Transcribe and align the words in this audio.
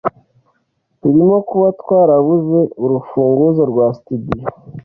birimo 1.01 1.37
kuba 1.49 1.67
twarabuze 1.81 2.59
urufunguzo 2.83 3.61
rwa 3.71 3.87
Studio 3.97 4.47